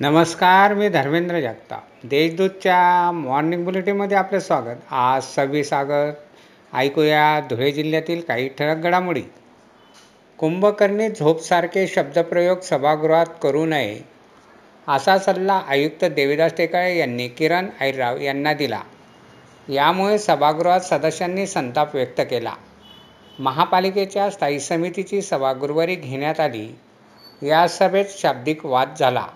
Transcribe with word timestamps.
नमस्कार 0.00 0.74
मी 0.74 0.88
धर्मेंद्र 0.88 1.40
जगताप. 1.40 1.82
देशदूतच्या 2.04 3.10
मॉर्निंग 3.12 3.64
बुलेटिनमध्ये 3.64 4.16
आपले 4.16 4.40
स्वागत. 4.40 4.92
आज 4.92 5.22
सव्वीस 5.22 5.72
ऑगस्ट 5.72 6.18
ऐकूया 6.76 7.40
धुळे 7.40 7.72
जिल्ह्यातील 7.72 8.20
काही 8.20 8.48
ठळक 8.48 8.76
घडामोडी. 8.76 9.22
कुंभकर्णी 10.38 11.08
झोपसारखे 11.08 11.86
शब्दप्रयोग 11.86 12.60
सभागृहात 12.60 13.26
करू 13.42 13.66
नये 13.66 14.00
असा 14.88 15.18
सल्ला 15.18 15.62
आयुक्त 15.68 16.04
देविदास 16.04 16.52
टेकाळे 16.58 16.98
यांनी 16.98 17.28
किरण 17.28 17.66
ऐराव 17.80 18.20
यांना 18.20 18.52
दिला. 18.52 18.80
यामुळे 19.68 20.18
सभागृहात 20.18 20.80
सदस्यांनी 20.80 21.46
संताप 21.46 21.94
व्यक्त 21.94 22.20
केला. 22.20 22.52
महापालिकेच्या 23.38 24.30
स्थायी 24.30 24.60
समितीची 24.60 25.22
सभा 25.22 25.52
गुरुवारी 25.52 25.94
घेण्यात 25.94 26.40
आली. 26.40 26.68
या 27.42 27.68
सभेत 27.68 28.04
शाब्दिक 28.08 28.66
वाद 28.66 28.94
झाला. 29.00 29.26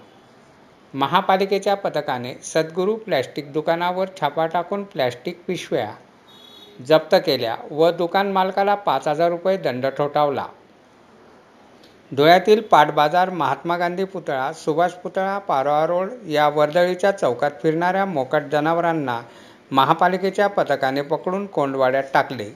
महापालिकेच्या 0.95 1.75
पथकाने 1.75 2.33
सद्गुरू 2.45 2.95
प्लॅस्टिक 2.97 3.53
दुकानावर 3.53 4.09
छापा 4.21 4.47
टाकून 4.47 4.85
प्लॅस्टिक 4.85 5.41
पिशव्या 5.47 5.91
जप्त 6.79 7.15
केल्या 7.27 7.57
व 7.71 7.91
दुकान 7.91 8.31
मालकाला 8.33 8.75
पाच 8.75 9.09
हजार 9.09 9.31
रुपये 9.31 9.57
दंड 9.57 9.87
ठोठावला. 9.97 10.47
धुळ्यातील 12.13 12.61
पाटबाजार 12.61 13.31
महात्मा 13.31 13.77
गांधी 13.77 14.05
पुतळा 14.05 14.53
सुभाष 14.53 14.93
पुतळा 14.93 15.39
पारोळा 15.39 15.87
रोड 15.87 16.13
या 16.29 16.49
वर्दळीच्या 16.49 17.11
चौकात 17.13 17.51
फिरणाऱ्या 17.63 18.05
मोकट 18.07 18.43
जनावरांना 18.53 19.21
महापालिकेच्या 19.71 20.47
पथकाने 20.47 21.03
पकडून 21.03 21.47
कोंडवाड्यात 21.47 22.05
टाकले. 22.15 22.49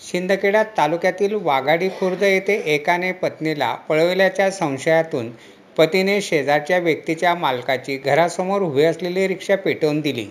शिंदखेडा 0.00 0.62
तालुक्यातील 0.76 1.34
वाघाडी 1.34 1.88
खुर्द 1.90 2.22
येथे 2.22 2.54
एकाने 2.74 3.12
पत्नीला 3.12 3.74
पळविल्याच्या 3.88 4.50
संशयातून 4.50 5.30
पतीने 5.78 6.20
शेजारच्या 6.20 6.78
व्यक्तीच्या 6.78 7.34
मालकाची 7.34 7.96
घरासमोर 7.96 8.62
उभी 8.62 8.84
असलेली 8.84 9.26
रिक्षा 9.28 9.56
पेटवून 9.56 10.00
दिली. 10.00 10.26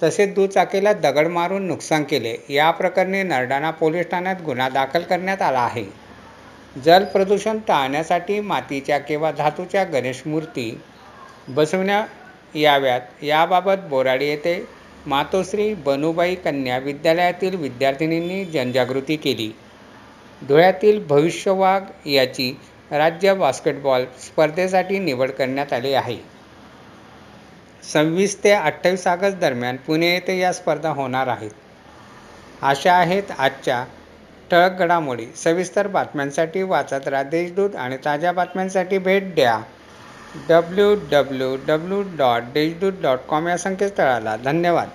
तसेच 0.00 0.34
दुचाकीला 0.34 0.92
दगड 0.94 1.26
मारून 1.28 1.66
नुकसान 1.66 2.04
केले. 2.04 2.36
या 2.48 2.70
प्रकरणी 2.70 3.22
नरडाणा 3.22 3.70
पोलीस 3.70 4.06
ठाण्यात 4.10 4.42
गुन्हा 4.42 4.68
दाखल 4.68 5.02
करण्यात 5.02 5.42
आला 5.42 5.60
आहे. 5.60 5.84
जल 6.84 7.04
प्रदूषण 7.04 7.58
टाळण्यासाठी 7.68 8.38
मातीच्या 8.42 8.98
किंवा 8.98 9.32
धातूच्या 9.32 9.84
गणेश 9.84 10.22
मूर्ती 10.26 10.70
बसवण्या 11.48 12.04
याव्यात. 12.54 13.00
याबाबत 13.22 13.88
बोराडी 13.90 14.26
येथे 14.26 14.60
मातोश्री 15.06 15.72
बनुबाई 15.74 16.34
कन्या 16.34 16.78
विद्यालयातील 16.78 17.54
विद्यार्थिनींनी 17.56 18.44
जनजागृती 18.44 19.16
केली. 19.16 19.50
धुळ्यातील 20.42 21.04
भविष्यवाग 21.06 22.08
याची 22.08 22.52
राज्य 22.90 23.34
बास्केटबॉल 23.34 24.04
स्पर्धेसाठी 24.18 24.98
निवड 24.98 25.30
करण्यात 25.30 25.72
आली 25.72 25.92
आहे. 25.92 26.16
सव्वीस 27.92 28.44
ते 28.44 28.50
अठ्ठावीस 28.50 29.06
ऑगस्ट 29.06 29.38
दरम्यान 29.38 29.76
पुणे 29.76 30.06
येथे 30.06 30.38
या 30.38 30.52
स्पर्धा 30.52 30.90
होणार 30.90 31.26
आहेत. 31.26 31.50
अशा 32.62 32.92
आहेत 32.92 33.22
आजच्या 33.38 33.84
ठळक 34.50 34.78
घडामोडी 34.78 35.26
सविस्तर 35.36 35.86
बातम्यांसाठी 35.86 36.62
वाचत 36.62 37.08
राहा 37.08 37.22
देशदूत 37.22 37.76
आणि 37.76 37.96
ताज्या 38.04 38.32
बातम्यांसाठी 38.32 38.98
भेट 38.98 39.34
द्या 39.34 39.60
W 40.48 40.94
W 41.10 41.56
W 41.66 42.02
dot 42.16 42.42
Deshdoot 42.54 42.92
dot 43.02 43.18
com 43.18 43.48
या 43.48 43.56
संकेतस्थळाला. 43.58 44.36
धन्यवाद. 44.36 44.88